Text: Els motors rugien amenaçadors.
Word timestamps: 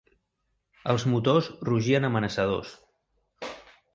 Els 0.93 1.05
motors 1.11 1.51
rugien 1.69 2.09
amenaçadors. 2.11 2.75